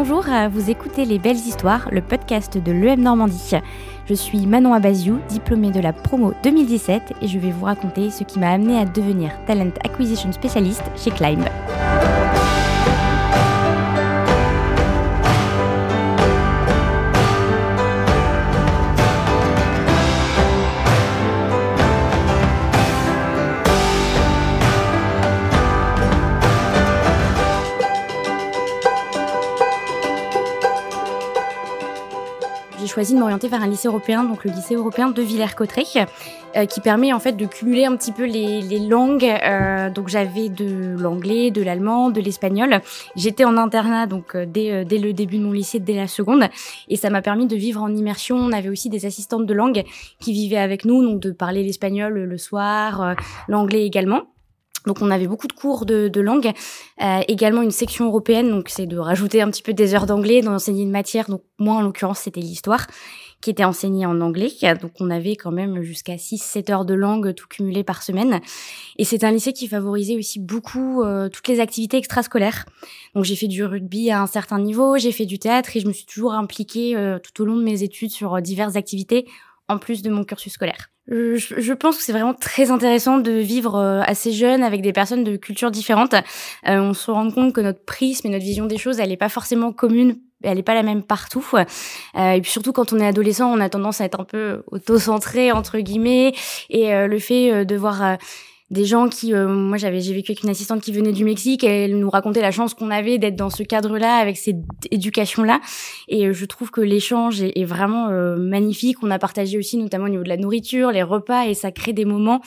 [0.00, 3.56] Bonjour, vous écoutez Les Belles Histoires, le podcast de l'EM Normandie.
[4.06, 8.22] Je suis Manon Abaziou, diplômée de la promo 2017 et je vais vous raconter ce
[8.22, 11.42] qui m'a amené à devenir Talent Acquisition Specialist chez Climb.
[32.98, 36.08] Choisi de m'orienter vers un lycée européen, donc le lycée européen de Villers-Cotterêts,
[36.56, 39.22] euh, qui permet en fait de cumuler un petit peu les, langues.
[39.22, 42.80] Euh, donc j'avais de l'anglais, de l'allemand, de l'espagnol.
[43.14, 46.48] J'étais en internat donc euh, dès, dès le début de mon lycée, dès la seconde,
[46.88, 48.34] et ça m'a permis de vivre en immersion.
[48.34, 49.84] On avait aussi des assistantes de langue
[50.18, 53.14] qui vivaient avec nous, donc de parler l'espagnol le soir,
[53.46, 54.24] l'anglais également.
[54.86, 56.52] Donc on avait beaucoup de cours de, de langue,
[57.02, 60.40] euh, également une section européenne, donc c'est de rajouter un petit peu des heures d'anglais,
[60.40, 61.28] d'enseigner une matière.
[61.28, 62.86] Donc moi en l'occurrence c'était l'histoire
[63.40, 67.34] qui était enseignée en anglais, donc on avait quand même jusqu'à 6-7 heures de langue
[67.34, 68.40] tout cumulé par semaine.
[68.96, 72.64] Et c'est un lycée qui favorisait aussi beaucoup euh, toutes les activités extrascolaires.
[73.14, 75.86] Donc j'ai fait du rugby à un certain niveau, j'ai fait du théâtre et je
[75.86, 79.26] me suis toujours impliquée euh, tout au long de mes études sur diverses activités
[79.68, 80.88] en plus de mon cursus scolaire.
[81.10, 85.24] Je, pense que c'est vraiment très intéressant de vivre euh, assez jeune avec des personnes
[85.24, 86.12] de cultures différentes.
[86.12, 89.16] Euh, on se rend compte que notre prisme et notre vision des choses, elle n'est
[89.16, 91.46] pas forcément commune, elle n'est pas la même partout.
[91.54, 94.62] Euh, et puis surtout quand on est adolescent, on a tendance à être un peu
[94.70, 96.34] auto-centré entre guillemets.
[96.68, 98.18] Et le fait de voir
[98.70, 101.64] des gens qui, euh, moi j'avais, j'ai vécu avec une assistante qui venait du Mexique,
[101.64, 104.56] et elle nous racontait la chance qu'on avait d'être dans ce cadre-là avec cette
[104.90, 105.60] éducation-là,
[106.08, 109.02] et euh, je trouve que l'échange est, vraiment euh, magnifique.
[109.02, 111.92] On a partagé aussi notamment au niveau de la nourriture, les repas, et ça crée
[111.92, 112.40] des moments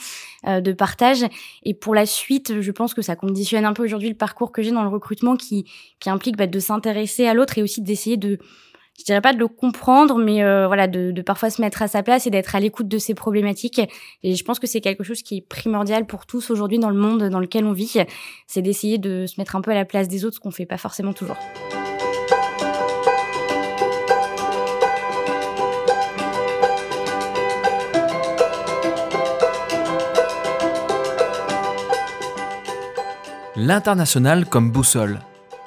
[0.44, 1.24] de partage.
[1.62, 4.60] Et pour la suite, je pense que ça conditionne un peu aujourd'hui le parcours que
[4.60, 5.64] j'ai dans le recrutement, qui
[6.00, 8.38] qui implique bah, de s'intéresser à l'autre et aussi d'essayer de
[8.98, 12.02] je dirais pas de le comprendre, mais euh, voilà, de, parfois se mettre à sa
[12.02, 13.80] place et d'être à l'écoute de ses problématiques.
[14.22, 16.96] Et je pense que c'est quelque chose qui est primordial pour tous aujourd'hui dans le
[16.96, 17.94] monde dans lequel on vit,
[18.46, 20.66] c'est d'essayer de se mettre un peu à la place des autres, ce qu'on fait
[20.66, 21.36] pas forcément toujours.
[33.56, 35.20] L'international comme boussole.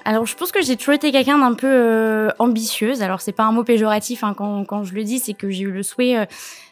[0.08, 3.02] Alors, je pense que j'ai toujours été quelqu'un d'un peu euh, ambitieuse.
[3.02, 5.64] Alors, c'est pas un mot péjoratif hein, quand, quand je le dis, c'est que j'ai
[5.64, 6.26] eu le souhait, euh,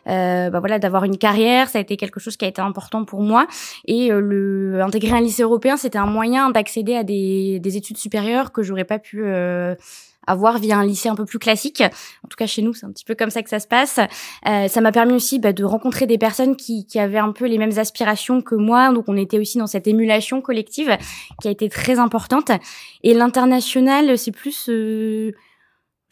[0.08, 1.68] euh, bah voilà, d'avoir une carrière.
[1.68, 3.48] Ça a été quelque chose qui a été important pour moi.
[3.86, 7.98] Et euh, le intégrer un lycée européen, c'était un moyen d'accéder à des, des études
[7.98, 9.24] supérieures que j'aurais pas pu
[10.28, 11.82] avoir via un lycée un peu plus classique.
[11.82, 14.00] En tout cas, chez nous, c'est un petit peu comme ça que ça se passe.
[14.48, 17.46] Euh, ça m'a permis aussi bah, de rencontrer des personnes qui, qui avaient un peu
[17.46, 18.92] les mêmes aspirations que moi.
[18.92, 20.98] Donc, on était aussi dans cette émulation collective
[21.42, 22.52] qui a été très importante.
[23.04, 24.70] Et l'international, c'est plus...
[24.70, 25.34] Euh,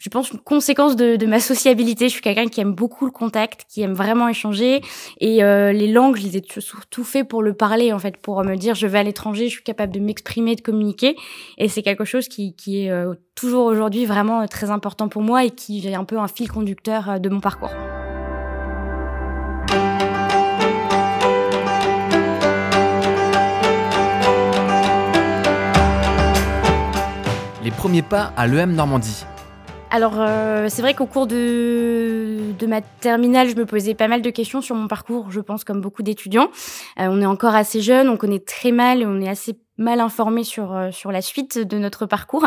[0.02, 2.08] je pense, une conséquence de, ma sociabilité.
[2.08, 4.80] Je suis quelqu'un qui aime beaucoup le contact, qui aime vraiment échanger.
[5.20, 8.42] Et euh, les langues, je les ai surtout fait pour le parler, en fait, pour
[8.42, 11.14] me dire, je vais à l'étranger, je suis capable de m'exprimer, de communiquer.
[11.56, 15.22] Et c'est quelque chose qui, qui est euh, toujours aujourd'hui vraiment euh, très important pour
[15.22, 17.70] moi et qui est un peu un fil conducteur de mon parcours.
[27.62, 29.24] Les premiers pas à l'EM Normandie.
[29.94, 34.22] Alors, euh, c'est vrai qu'au cours de, de ma terminale, je me posais pas mal
[34.22, 36.50] de questions sur mon parcours, je pense, comme beaucoup d'étudiants.
[36.98, 40.44] Euh, on est encore assez jeune, on connaît très mal, on est assez mal informé
[40.44, 42.46] sur euh, sur la suite de notre parcours.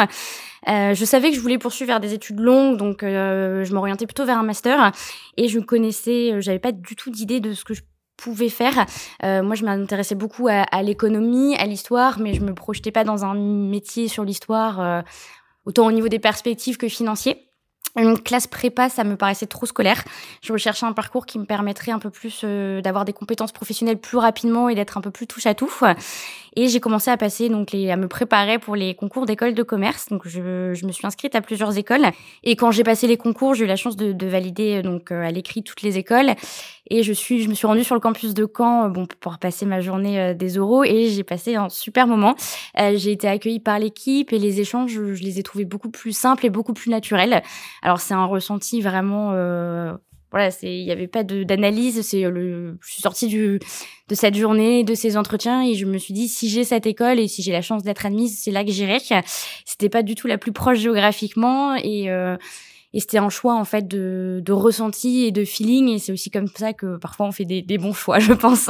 [0.68, 4.26] Euh, je savais que je voulais poursuivre vers des études longues, donc je m'orientais plutôt
[4.26, 4.92] vers un master.
[5.38, 7.84] Et je connaissais, j'avais pas du tout d'idée de ce que je
[8.18, 8.88] pouvais faire.
[9.22, 13.36] moi, je m'intéressais beaucoup à, l'économie, à l'histoire, mais je me projetais pas dans un
[13.36, 15.04] métier sur l'histoire
[15.66, 17.46] autant au niveau des perspectives que financiers.
[17.98, 20.04] Une classe prépa, ça me paraissait trop scolaire.
[20.42, 24.00] Je recherchais un parcours qui me permettrait un peu plus euh, d'avoir des compétences professionnelles
[24.00, 25.72] plus rapidement et d'être un peu plus touche à tout.
[26.56, 29.64] Et j'ai commencé à passer donc les, à me préparer pour les concours d'école de
[29.64, 30.08] commerce.
[30.10, 32.06] Donc je, je, me suis inscrite à plusieurs écoles.
[32.44, 35.22] Et quand j'ai passé les concours, j'ai eu la chance de, de valider donc euh,
[35.22, 36.34] à l'écrit toutes les écoles.
[36.90, 39.38] Et je suis, je me suis rendue sur le campus de Caen, euh, bon pour
[39.38, 40.84] passer ma journée euh, des oraux.
[40.86, 42.36] Et j'ai passé un super moment.
[42.78, 46.46] j'ai été accueillie par l'équipe et les échanges, je, les ai trouvés beaucoup plus simples
[46.46, 47.44] et beaucoup plus naturels.
[47.82, 49.34] Alors c'est un ressenti vraiment
[50.36, 53.58] voilà, c'est il y avait pas d'analyse, c'est le je suis sortie du
[54.10, 57.22] de cette journée, de ces entretiens et je me suis dit si j'ai cette école
[57.22, 58.98] et si j'ai la chance d'être admise, c'est là que j'irai.
[59.64, 62.36] C'était pas du tout la plus proche géographiquement et euh,
[62.94, 66.30] et c'était un choix en fait de, de ressenti et de feeling et c'est aussi
[66.30, 68.70] comme ça que parfois on fait des, des bons choix, je pense.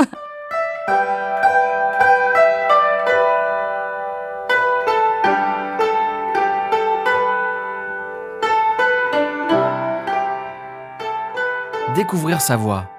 [11.96, 12.90] Découvrir sa voie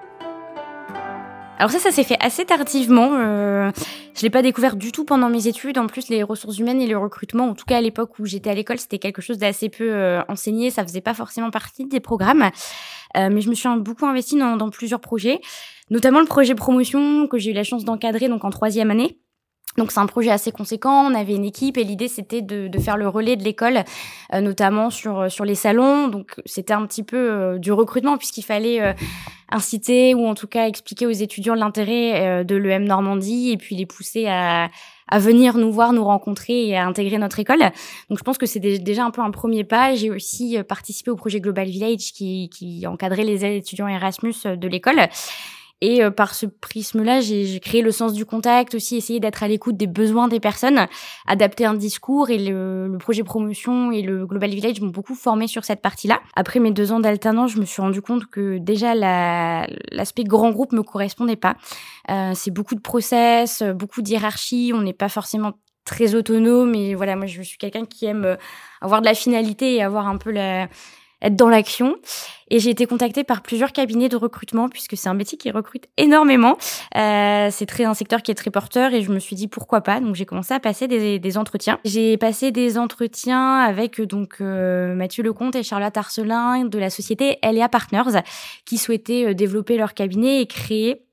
[1.59, 3.13] alors ça, ça s'est fait assez tardivement.
[3.13, 3.71] Euh,
[4.15, 5.79] je l'ai pas découvert du tout pendant mes études.
[5.79, 8.51] En plus, les ressources humaines et le recrutement, en tout cas à l'époque où j'étais
[8.51, 10.69] à l'école, c'était quelque chose d'assez peu euh, enseigné.
[10.69, 12.51] Ça faisait pas forcément partie des programmes.
[13.15, 15.41] Euh, mais je me suis beaucoup investie dans, dans plusieurs projets,
[15.89, 19.17] notamment le projet promotion que j'ai eu la chance d'encadrer donc en troisième année.
[19.77, 21.05] Donc c'est un projet assez conséquent.
[21.05, 23.83] On avait une équipe et l'idée c'était de, de, faire le relais de l'école,
[24.33, 26.07] euh, notamment sur sur les salons.
[26.07, 28.93] Donc c'était un petit peu euh, du recrutement puisqu'il fallait euh,
[29.51, 33.85] inciter ou en tout cas expliquer aux étudiants l'intérêt de l'EM Normandie et puis les
[33.85, 34.69] pousser à
[35.09, 37.61] à venir nous voir, nous rencontrer et à intégrer notre école.
[38.09, 39.95] Donc je pense que c'est déjà un peu un premier pas.
[39.95, 45.07] J'ai aussi participé au projet Global Village qui, qui encadrait les étudiants Erasmus de l'école.
[45.81, 49.47] Et euh, par ce prisme-là, j'ai créé le sens du contact, aussi essayer d'être à
[49.47, 50.87] l'écoute des besoins des personnes,
[51.27, 55.47] adapter un discours et le, le projet promotion et le Global Village m'ont beaucoup formé
[55.47, 56.19] sur cette partie-là.
[56.35, 60.71] Après mes deux ans d'alternance, je me suis rendu compte que déjà l'aspect grand groupe
[60.71, 61.55] me correspondait pas.
[62.09, 65.53] Euh, c'est beaucoup de process, beaucoup d'hierarchie, on n'est pas forcément
[65.87, 68.35] très autonome et voilà moi je suis quelqu'un qui aime euh,
[68.81, 70.67] avoir de la finalité et avoir un peu la
[71.21, 71.95] être dans l'action.
[72.49, 75.87] Et j'ai été contactée par plusieurs cabinets de recrutement puisque c'est un métier qui recrute
[75.97, 76.57] énormément.
[76.95, 79.81] Euh, c'est très un secteur qui est très porteur et je me suis dit pourquoi
[79.81, 79.99] pas.
[79.99, 81.79] Donc j'ai commencé à passer des, des entretiens.
[81.83, 87.37] J'ai passé des entretiens avec donc euh, Mathieu Lecomte et Charlotte Arcelin de la société
[87.43, 88.21] LA Partners
[88.65, 91.07] qui souhaitaient euh, développer leur cabinet et créer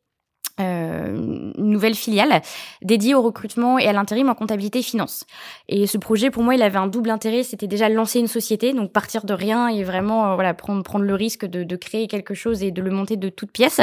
[0.61, 2.43] euh, une nouvelle filiale
[2.83, 5.27] dédiée au recrutement et à l'intérim en comptabilité finance.
[5.69, 7.43] Et ce projet, pour moi, il avait un double intérêt.
[7.43, 11.05] C'était déjà lancer une société, donc partir de rien et vraiment euh, voilà prendre prendre
[11.05, 13.81] le risque de, créer quelque chose et de le monter de toutes pièces.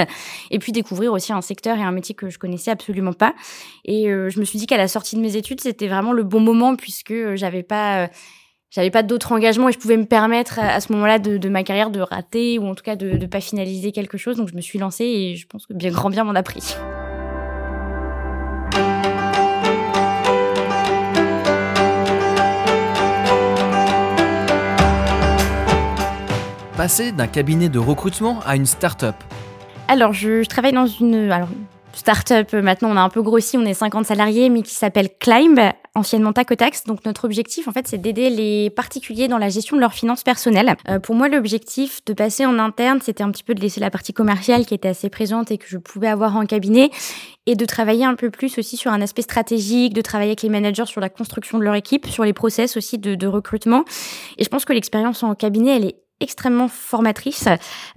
[0.49, 3.33] Et puis découvrir aussi un secteur et un métier que je connaissais absolument pas.
[3.85, 6.23] Et euh, je me suis dit qu'à la sortie de mes études, c'était vraiment le
[6.23, 8.09] bon moment puisque j'avais pas
[8.71, 11.63] j'avais pas d'autres engagements et je pouvais me permettre à, ce moment-là de, de, ma
[11.63, 14.37] carrière de rater ou en tout cas de ne pas finaliser quelque chose.
[14.37, 16.75] Donc je me suis lancée et je pense que bien grand bien m'en a pris.
[26.81, 29.13] Passer d'un cabinet de recrutement à une start-up.
[29.87, 31.47] Alors, je, travaille dans une, alors,
[31.93, 32.53] start-up.
[32.53, 35.59] Maintenant, on a un peu grossi, on est 50 salariés, mais qui s'appelle Climb,
[35.93, 36.85] anciennement Tacotax.
[36.85, 40.23] Donc, notre objectif, en fait, c'est d'aider les particuliers dans la gestion de leurs finances
[40.23, 40.75] personnelles.
[40.89, 43.91] Euh, pour moi, l'objectif de passer en interne, c'était un petit peu de laisser la
[43.91, 46.89] partie commerciale qui était assez présente et que je pouvais avoir en cabinet
[47.45, 50.49] et de travailler un peu plus aussi sur un aspect stratégique, de travailler avec les
[50.49, 53.85] managers sur la construction de leur équipe, sur les process aussi de recrutement.
[54.39, 57.47] Et je pense que l'expérience en cabinet, elle est extrêmement formatrice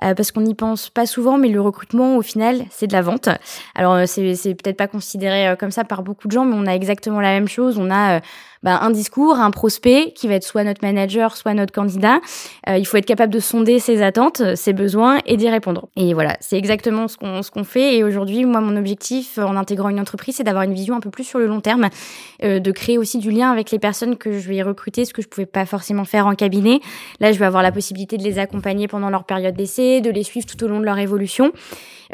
[0.03, 3.03] euh, parce qu'on n'y pense pas souvent, mais le recrutement, au final, c'est de la
[3.03, 3.29] vente.
[3.75, 6.67] Alors, euh, c'est, peut-être pas considéré euh, comme ça par beaucoup de gens, mais on
[6.67, 7.79] a exactement la même chose.
[7.79, 8.21] On a
[8.65, 12.21] bah, un discours, un prospect qui va être soit notre manager, soit notre candidat.
[12.69, 15.89] Euh, il faut être capable de sonder ses attentes, ses besoins et d'y répondre.
[15.97, 17.97] Et voilà, c'est exactement ce qu'on ce qu'on fait.
[17.97, 21.11] Et aujourd'hui, moi, mon objectif en intégrant une entreprise, c'est d'avoir une vision un peu
[21.11, 21.89] plus sur le long terme,
[22.43, 25.21] euh, de créer aussi du lien avec les personnes que je vais recruter, ce que
[25.21, 26.81] je pouvais pas forcément faire en cabinet.
[27.21, 30.23] Là, je vais avoir la possibilité de les accompagner pendant leur période d'essai, de les
[30.23, 31.53] suivre tout au long de leur évolution.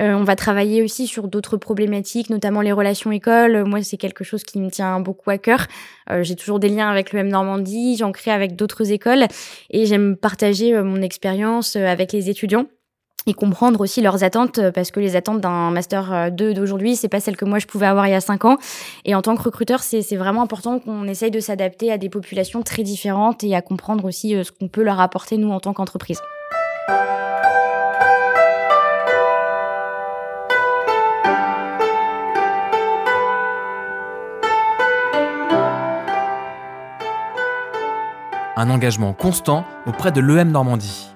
[0.00, 3.64] Euh, on va travailler aussi sur d'autres problématiques, notamment les relations écoles.
[3.64, 5.66] Moi, c'est quelque chose qui me tient beaucoup à cœur.
[6.10, 9.26] Euh, j'ai toujours des liens avec le M Normandie, j'en crée avec d'autres écoles
[9.70, 12.66] et j'aime partager euh, mon expérience avec les étudiants
[13.26, 17.20] et comprendre aussi leurs attentes parce que les attentes d'un master 2 d'aujourd'hui c'est pas
[17.20, 18.56] celles que moi je pouvais avoir il y a 5 ans
[19.04, 22.62] et en tant que recruteur c'est vraiment important qu'on essaye de s'adapter à des populations
[22.62, 26.22] très différentes et à comprendre aussi ce qu'on peut leur apporter nous en tant qu'entreprise.
[38.60, 41.08] Un engagement constant auprès de l'EM Normandie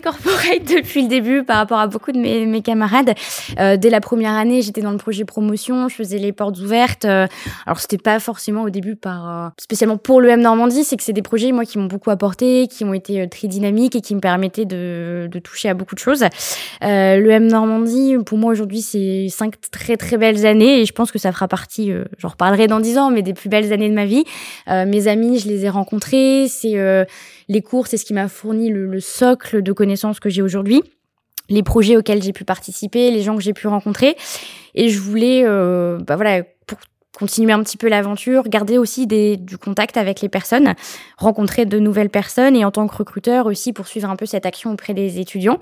[0.00, 3.14] très depuis le début par rapport à beaucoup de mes, camarades.
[3.58, 7.04] Euh, dès la première année, j'étais dans le projet promotion, je faisais les portes ouvertes.
[7.04, 7.26] Euh,
[7.66, 11.12] alors c'était pas forcément au début par euh, spécialement pour le Normandie, c'est que c'est
[11.12, 14.14] des projets moi qui m'ont beaucoup apporté, qui ont été euh, très dynamiques et qui
[14.14, 16.24] me permettaient de, de toucher à beaucoup de choses.
[16.82, 21.10] Euh, le Normandie, pour moi aujourd'hui, c'est cinq très très belles années et je pense
[21.10, 21.92] que ça fera partie.
[22.18, 24.24] J'en reparlerai dans dix ans, mais des plus belles années de ma vie.
[24.68, 26.46] mes amis, je les ai rencontrés.
[26.48, 26.76] C'est
[27.52, 30.82] les cours, c'est ce qui m'a fourni le, socle de connaissances que j'ai aujourd'hui
[31.48, 34.16] les projets auxquels j'ai pu participer, les gens que j'ai pu rencontrer.
[34.74, 36.44] Et je voulais, euh, bah voilà,
[37.16, 40.74] continuer un petit peu l'aventure, garder aussi des, du contact avec les personnes,
[41.18, 44.72] rencontrer de nouvelles personnes et en tant que recruteur aussi poursuivre un peu cette action
[44.72, 45.58] auprès des étudiants.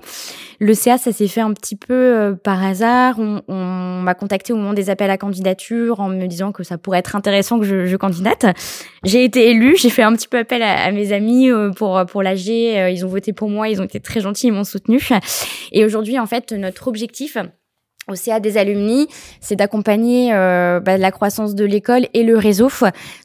[0.59, 3.19] Le CA, ça s'est fait un petit peu euh, par hasard.
[3.19, 6.77] On, on m'a contacté au moment des appels à candidature en me disant que ça
[6.77, 8.45] pourrait être intéressant que je, je candidate.
[9.03, 12.01] J'ai été élue, j'ai fait un petit peu appel à, à mes amis euh, pour
[12.07, 12.49] pour l'AG.
[12.49, 15.01] Euh, ils ont voté pour moi, ils ont été très gentils, ils m'ont soutenu.
[15.71, 17.37] Et aujourd'hui, en fait, notre objectif
[18.11, 19.07] au CA des alumni,
[19.39, 22.69] c'est d'accompagner euh, bah, la croissance de l'école et le réseau,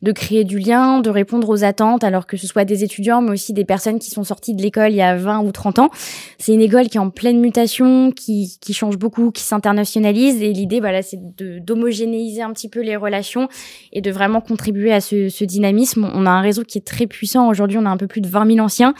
[0.03, 3.33] de créer du lien, de répondre aux attentes, alors que ce soit des étudiants, mais
[3.33, 5.91] aussi des personnes qui sont sorties de l'école il y a 20 ou 30 ans.
[6.39, 10.53] C'est une école qui est en pleine mutation, qui, qui change beaucoup, qui s'internationalise, et
[10.53, 13.49] l'idée, voilà, c'est d'homogénéiser un petit peu les relations
[13.93, 16.11] et de vraiment contribuer à ce, dynamisme.
[16.15, 17.49] On a un réseau qui est très puissant.
[17.49, 18.95] Aujourd'hui, on a un peu plus de 20 000 anciens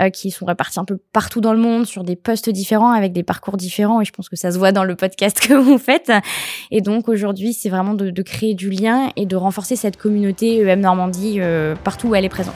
[0.00, 3.12] euh, qui sont répartis un peu partout dans le monde, sur des postes différents, avec
[3.12, 4.96] des parcours différents, et je pense que ça se voit dans le
[5.40, 6.12] que vous faites.
[6.70, 10.58] Et donc aujourd'hui, c'est vraiment de, de, créer du lien et de renforcer cette communauté
[10.58, 12.54] EM Normandie euh, partout où elle est présente.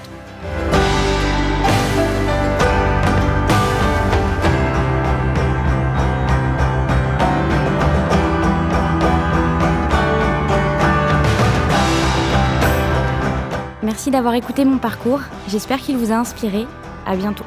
[13.82, 15.20] Merci d'avoir écouté mon parcours.
[15.48, 16.66] J'espère qu'il vous a inspiré.
[17.06, 17.44] À bientôt.